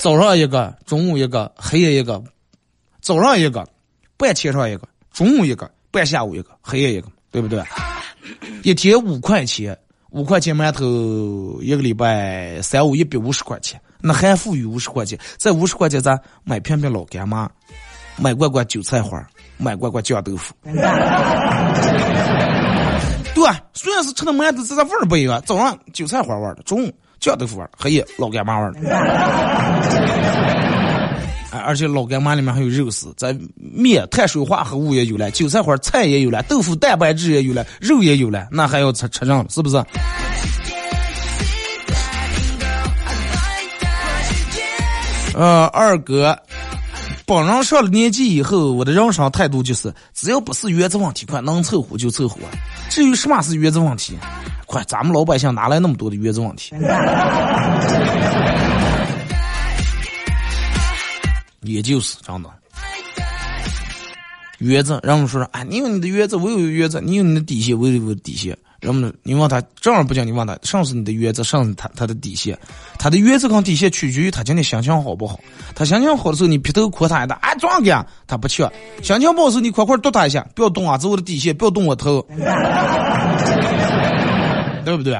[0.00, 2.24] 早上一个，中午一个，黑夜一个，
[3.02, 3.68] 早上一个，
[4.16, 5.70] 半天上一个，中午一个。
[5.92, 7.62] 半下午一个，黑夜一个，对不对？
[8.62, 9.78] 一天五块钱，
[10.10, 17.50] 五块钱馒头，一个礼拜三五一百五十块钱，那还富裕五十块钱，这五十块钱咱买片片老干妈，
[18.16, 19.22] 买罐罐韭菜花，
[19.58, 20.54] 买罐罐酱豆腐。
[23.34, 28.80] 对，虽然是吃的馒头，这个味儿不一样，早上韭菜花味的，中午酱豆腐味黑夜老干妈味的。
[31.52, 39.76] 而且老干妈里面还有肉丝，咱面碳水化合物也有了，韭菜花菜也有了，豆腐蛋白质也有了，肉也有了，那还要吃吃上是不是？
[45.34, 46.38] 呃，二哥，
[47.24, 52.38] 本人上了年纪以后，我的人生态度就是，只要不是原则问题，快能凑合就凑合。
[52.90, 54.18] 至于什么是原则问题，
[54.66, 56.74] 快咱们老百姓哪来那么多的原则问题？
[61.62, 62.50] 也就是这样的
[64.58, 68.56] 原则，人们说说，哎，你有你的原则，我有原则，你有你的底线，我有我的底线。
[68.80, 72.58] 人们，你问他正儿不讲，你问他，上是你的原则，上是他他的底线。
[72.98, 75.38] 他的原则跟底线取决于他今天心情好不好。
[75.74, 78.64] 他心情好的时候，你劈头夸他一打，哎，壮干，他不去；
[79.02, 82.24] 心情不好时候，你快快剁他一下，不要动啊，这是我的底线，不要动我头，
[84.84, 85.16] 对不对？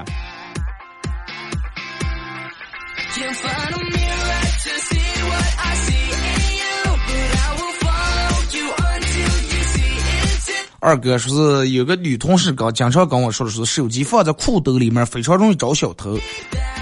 [10.83, 16.19] 二哥说是有个女同事刚经常跟我说的是手机放在裤兜里面非常容易找小偷，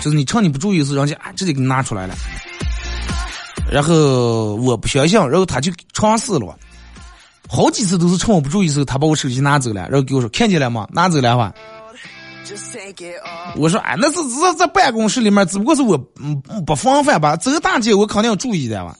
[0.00, 2.14] 就是你趁你不注意时，人家啊直接给你拿出来了。
[3.70, 6.58] 然后我不相信，然后他就尝试了，
[7.46, 10.88] 好几次都是趁我不注意时候，他把我手机拿走了，然后给我说看见了吗？
[10.90, 11.52] 拿走了话，
[13.56, 17.36] 我说哎，那是在在办公室里面，只不过是我嗯不防范吧。
[17.36, 18.96] 走大街我肯定要注意的吧。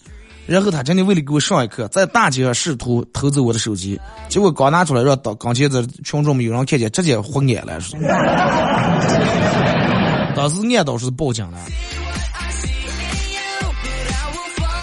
[0.51, 7.79] 然后他真的为了给我上一课，在大街上试图偷走我的手机，结果刚拿出来让当刚前在群众们有人看见，直接活眼了。
[10.35, 11.59] 当时俺倒是报警了，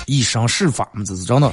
[0.05, 1.51] 以身试法嘛，这是真的。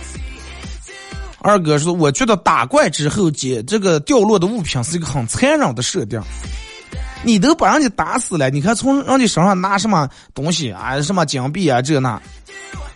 [1.41, 6.23] 二哥说：“我觉得打怪之后捡这个掉落的物品是一个很残忍的设定。
[7.25, 11.03] 你都把人家打死了，你看从人家身上拿什么东西啊？
[11.03, 11.83] 什么金币啊？
[11.83, 12.23] 这那。”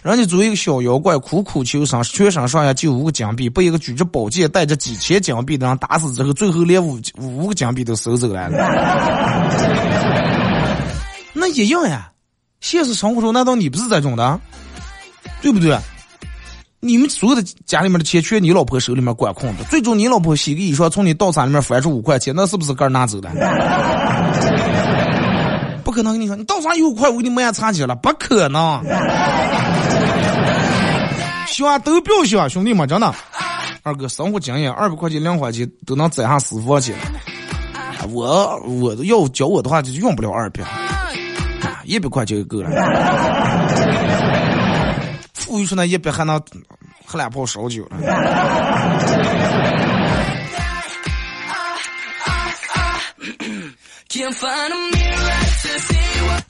[0.02, 8.48] 人家作为一个小妖怪，苦苦求生，全身上下就五个金币，被一个举着宝剑、带着几千金币的人打死之后，最后连五五个金币都收走了。
[11.34, 12.10] 那一样呀，
[12.60, 14.40] 现实生活中难道你不是这种的？
[15.42, 15.76] 对不对？
[16.80, 23.28] 你们所有的家里面的钱全你老婆手里面管控的，最终你老婆洗个衣裳从你刀叉里面翻出五块钱，那是不是个人拿走的？
[25.98, 28.80] 可能跟你说，你到啥有块，我给你买茶几了，不可能。
[31.48, 33.12] 想都不要想，兄弟们，真的。
[33.82, 36.94] 二哥，生活经验，二百块钱、两块钱都能攒下私房钱。
[38.12, 40.62] 我我要教我的话，就用不了二百，
[41.82, 42.70] 一百块钱就够了。
[45.34, 46.40] 富裕出那一百还能
[47.04, 47.96] 喝两泡烧酒了。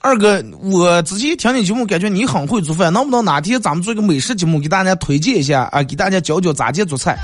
[0.00, 5.82] 二哥，我仔细听你节目，感觉你很会做饭，能不能哪天咱们做一个美食节目，给大家推荐一下啊？
[5.82, 7.18] 给大家教教咋介做菜。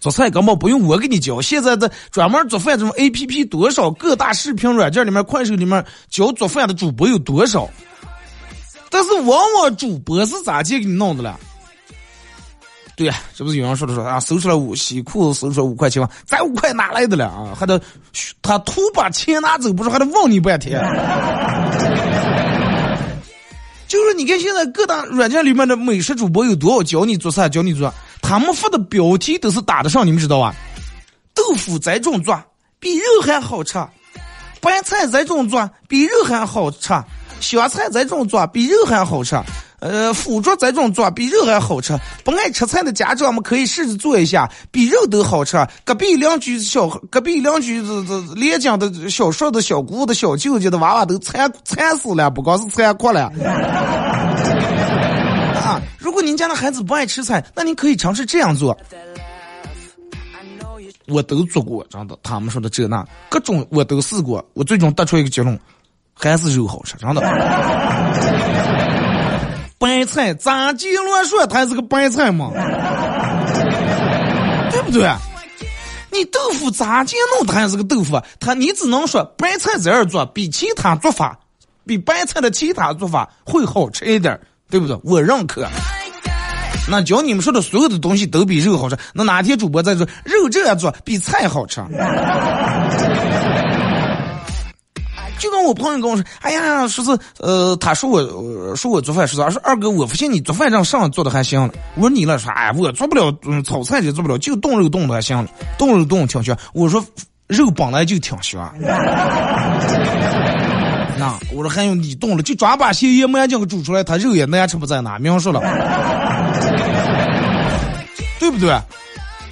[0.00, 7.68] 做菜根本不用我给你教，现在的专门做饭这种 A P P 多少，各大视频软件里面、快手里面教做饭的主播有多少？
[8.90, 11.38] 但是往往主播是咋介给你弄的了？
[12.94, 14.20] 对呀，是不是有人说的说啊？
[14.20, 17.54] 搜出来五洗裤子搜出来五块钱，咱五块哪来的了啊？
[17.58, 17.80] 还得
[18.42, 20.80] 他图把钱拿走，不是还得问你半天？
[23.88, 30.54] 就是你看现在各大软件里面的美食主播有多少教你做菜，教你做，他们发的标题都是打得上，你们知道吧？
[31.34, 32.38] 豆腐这种做
[32.78, 33.78] 比肉还好吃，
[34.60, 36.88] 白菜这种做比肉还好吃，
[37.40, 39.34] 香菜这种做比肉还好吃。
[39.82, 41.98] 呃，辅助这种做比肉还好吃。
[42.22, 45.58] 不爱吃菜的家长们可以试着做一下，比肉都好吃。
[45.84, 53.22] 隔壁邻居小，隔壁邻居这这连江的小叔的小姑的小舅舅的娃娃都馋馋死了，不光是馋哭了。
[55.58, 58.78] 啊，如果您家的孩子不爱吃菜，那您可以尝试这样做。
[61.08, 62.16] 我都做过，真的。
[62.22, 65.58] 他们说的这那各种我都试过，我最终得出一个结论，
[66.14, 67.20] 还是肉好吃，真的。
[69.82, 71.44] 白菜咋鸡乱说？
[71.44, 72.52] 它是个白菜嘛？
[74.70, 75.10] 对不对？
[76.12, 77.44] 你豆腐咋鸡弄？
[77.44, 78.22] 它还是个豆腐？
[78.38, 81.36] 它你只能说白菜这样做比其他做法，
[81.84, 84.38] 比白菜的其他做法会好吃一点，
[84.70, 84.96] 对不对？
[85.02, 85.66] 我认可。
[86.88, 91.80] 那教你们说的所有的东西都比肉好吃，那哪天主播再说肉这样做比菜好吃？
[95.42, 99.54] 就跟我朋友跟我说，哎呀，说是呃，他说我说我做饭说是？
[99.54, 101.70] 说二哥，我发现你做饭这上做的还行了。
[101.96, 106.56] 我说你那啥哎，我做不了，嗯，炒菜就做不了，就冻肉冻的还行了，冻肉冻挺香。
[106.72, 107.04] 我说
[107.48, 108.72] 肉本来就挺香。
[111.18, 115.60] 那我说还用你冻了，就抓把咸盐慢酱煮出来，它肉也难吃不在哪，明说了，
[118.38, 118.80] 对不对？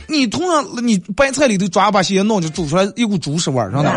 [0.06, 3.90] 你同样，你白菜里头抓把咸盐弄就煮出来一股猪屎味儿，上的。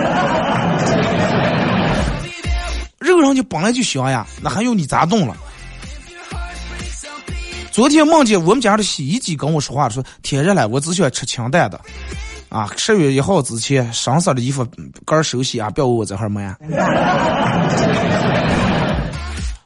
[3.04, 5.36] 肉上就本来就香呀，那还用你咋动了？
[7.72, 11.82] 昨天梦见我们家的洗衣机跟我说话，说天热了，我只喜欢吃清淡的。
[12.50, 14.64] 啊，十月一号之前，上色的衣服
[15.06, 16.56] 盖手洗啊，不要我这哈儿买。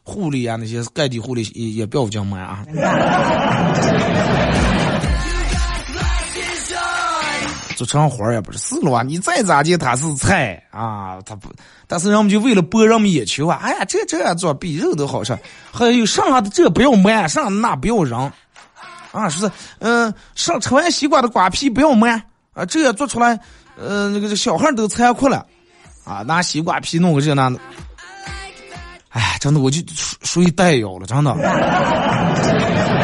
[0.03, 2.63] 护理啊，那些盖地护理也也不要讲买啊。
[7.77, 9.03] 做成活也不是是了啊！
[9.03, 11.47] 你再咋地，它是菜啊，它不，
[11.85, 13.59] 但是人们就为了博人们眼球啊！
[13.61, 15.37] 哎呀，这这样做比肉都好吃，
[15.71, 18.19] 还有剩下的这不要买，剩下那不要扔
[19.11, 19.29] 啊！
[19.29, 22.19] 说是嗯，上吃完西瓜的瓜皮不要买
[22.53, 23.39] 啊，这样做出来，
[23.79, 25.45] 呃，那个这小孩都残酷了
[26.03, 26.23] 啊！
[26.23, 27.59] 拿西瓜皮弄个这那的，
[29.09, 32.96] 哎，真的我就属属于代妖了，真的。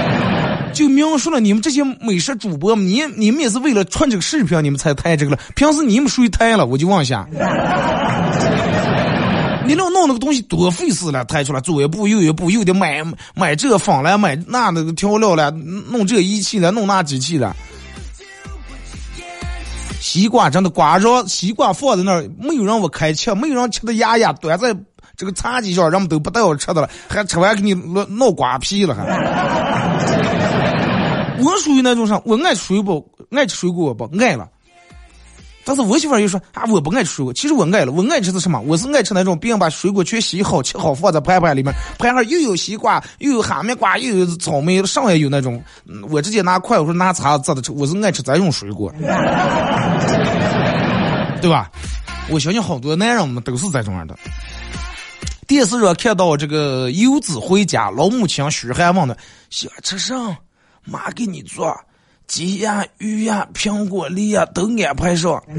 [0.73, 5.39] 就描述了你们这些美食主播，你你们也是为了传这个视频，你们才抬这个了。
[5.55, 7.27] 平时你们属于抬了，我就往下。
[9.65, 13.01] 你弄弄那个东西多费事了，抬出来左一步右一步，又得买
[13.33, 17.55] 买这放来买那那个调料了，弄这仪器了，弄那机器了。
[20.01, 24.75] 西瓜真的瓜瓤，西瓜放在那儿，没有让我开吃，没有人吃的牙牙端在
[25.15, 29.05] 这个茶几上，人们都不带我吃的了，还吃完给你烙烙瓜皮了还。
[31.43, 34.49] 我属于那种啥，我爱吃水果，爱吃水果不爱了。
[35.65, 37.31] 但是我媳妇儿又说啊，我不爱吃水果。
[37.33, 38.59] 其实我爱了，我爱吃的什么？
[38.61, 45.63] 我是爱吃那种别人把水果全洗好、切好放在盘盘里面，盘上又有西瓜，又有哈密瓜，又有草莓，上也有那种。
[46.09, 47.71] 我直接拿筷，我说拿叉子吃。
[47.71, 48.93] 我是爱吃这种水果，
[51.41, 51.71] 对吧？
[52.29, 54.17] 我相信好多男人们都是这种样的。
[55.47, 59.17] 电视上看到这个游子回家，老母亲嘘寒问暖，
[59.49, 60.15] 想吃啥？
[60.85, 61.75] 妈给你做。
[62.25, 65.43] 鸡呀、鱼呀、苹果、梨呀，都安排上。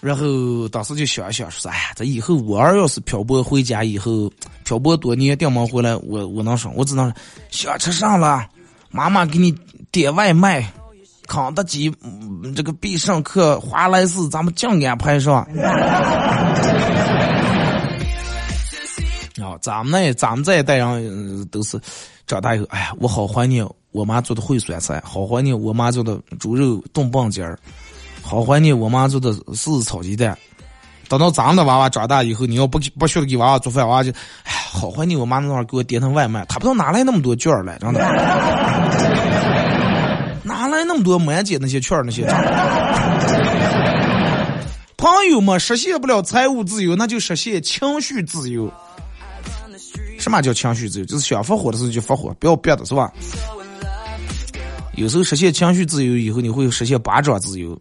[0.00, 4.30] 然后当时就想想说：“哎呀，这以后我儿要是漂泊回家以后，
[4.62, 7.10] 漂泊多年，顶门回来，我我能说，我只能
[7.50, 8.46] 想吃啥了，
[8.90, 9.58] 妈妈给你
[9.90, 10.70] 点外卖，
[11.26, 11.90] 肯德基，
[12.54, 15.48] 这个必胜客、华莱士，咱们尽安排上。”
[19.60, 21.78] 咱们那咱们这一代人都是。
[22.26, 27.58] 长大以后，哎呀，我好怀念我妈做的烩酸菜，好怀念我妈做的猪肉炖棒尖儿，
[28.22, 30.34] 好怀念我妈做的柿子炒鸡蛋。
[31.06, 34.10] 等到咱们的娃娃长大以后，你要不不学着给娃娃做饭，娃娃就，
[34.44, 38.00] 哎，好怀念我妈那会儿给我点腾外卖，他不知道哪来那么多券儿来，真的，
[40.44, 42.26] 哪来那么多满街那些券儿那些？
[44.96, 48.72] 朋友们，实现不了财务自由，那就实现情绪自由。
[50.24, 51.04] 什么叫情绪自由？
[51.04, 53.12] 就是想发火的时候就发火，不要憋的是吧？
[54.94, 57.78] 有时候实现情绪自由以后，你会实现巴掌自由。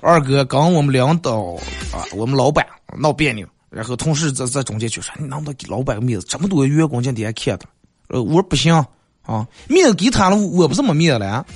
[0.00, 1.54] 二哥刚我们领导
[1.92, 2.66] 啊，我们老板
[2.98, 6.26] 闹别扭，然后同事在在中间就说：“你能不能给老板个面子？
[6.28, 7.66] 这么多员工今天看的。”
[8.10, 8.84] 呃，我说不行。
[9.22, 11.46] 啊面子给他了，我不是没面子了。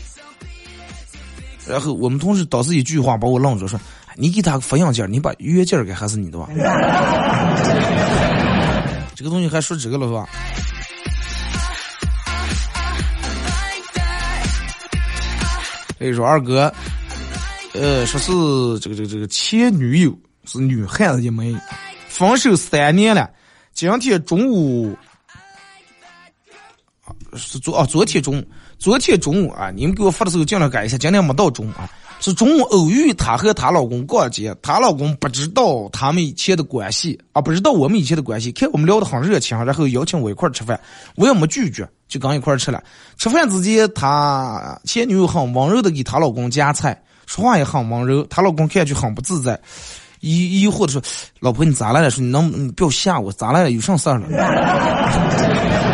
[1.67, 3.81] 然后我们同事当时一句话把我愣住，说
[4.17, 6.49] ：“你给他个复印件，你把原件给还是你的吧？”
[9.17, 10.29] 这个东西还说这个了是吧？
[15.99, 16.71] 所以说二哥，
[17.73, 21.57] 呃，说是这个这个这个前女友是女汉子一枚，
[22.09, 23.31] 分手三年了，
[23.73, 24.95] 今天中午。
[27.37, 28.45] 是昨哦，昨天中，
[28.79, 31.89] 昨天中午啊，你们给我发的时候尽量改一下，今天没到中啊。
[32.21, 40.81] 是中午偶遇她和她老公逛街，她老公不知道他们以前的关系啊，不知道我们以前的关系，看我们聊得很热情，然后邀请我一块吃饭，
[41.17, 42.83] 我也没拒绝，就跟一块吃了。
[43.19, 49.61] 吃饭之间，她前女友很温柔的给她老公夹菜，说话也很温柔，她老公看上去很不自在，
[50.21, 51.03] 疑疑惑的说
[51.41, 52.11] ：“老婆，你咋来了？
[52.11, 53.71] 说你能不要吓我，咋来了？
[53.73, 54.27] 有啥事儿了？”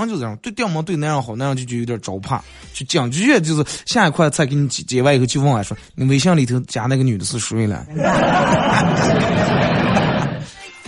[0.00, 2.42] 人就这样，对电门对男人好，男人就就有点着怕，
[2.72, 7.86] 就讲句就是下一块菜给你结完以后就问我说，你微信里头加那个女的是谁了？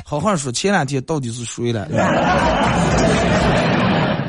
[0.04, 1.88] 好好说，前两天到底是谁了？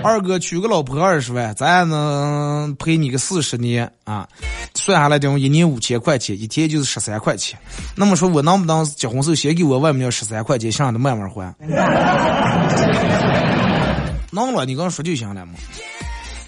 [0.04, 4.28] 二哥娶个老婆二十万，咱也能陪你个四十年啊？
[4.74, 7.60] 算下来等于一年五千块钱，一天就是十三块钱。
[7.96, 11.54] 那么说我能不能结婚时候先给我外面要十三块钱，剩下的慢慢还？
[14.32, 15.54] 能了，你刚说就行了嘛。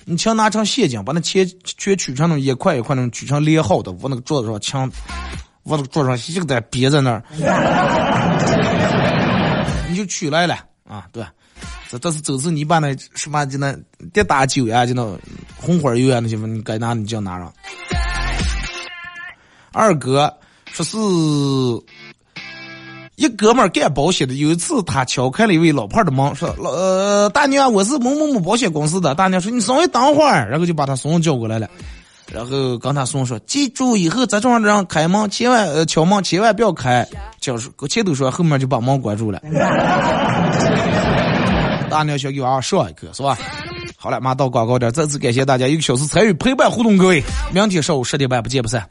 [0.05, 4.81] 你请拿成现金，把那钱全取成那种一块一块那种取成连号的，往那个桌子上抢，
[5.63, 7.23] 往那个桌上一个在别在那儿，
[9.87, 11.05] 你就取来了啊。
[11.11, 11.23] 对，
[11.89, 13.71] 这这是走是你把那什么就那
[14.11, 15.17] 点大酒呀，就那
[15.55, 17.53] 红花油啊那些，你该拿你就拿上。
[19.71, 20.35] 二哥
[20.71, 20.97] 说是。
[23.19, 31.69] 一哥们儿干保险的，有一次他敲开了一位老伴儿的门，说：“老呃大娘，我是某某某保险公司的。”大娘说：“你稍微等会儿。”然后就把他孙子叫过来了，
[32.31, 37.05] 然后跟他孙说：“记住以后这种人开门千万呃敲门千万不要开。”
[37.41, 39.41] 就是前头说，后面就把门关住了。
[41.91, 43.37] 大娘想给娃娃上一课是吧？
[43.97, 48.87] 好了，马到广告点，再次感谢大家一个小时参与陪伴互动，各位，明天上午十点半不见不散。